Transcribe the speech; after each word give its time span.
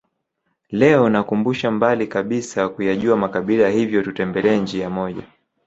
Leo 0.69 1.09
nakukumbusha 1.09 1.71
mbali 1.71 2.07
kabisa 2.07 2.69
kuyajua 2.69 3.17
makabila 3.17 3.69
hivyo 3.69 4.03
tutembelee 4.03 4.57
njia 4.57 4.89
moja 4.89 5.23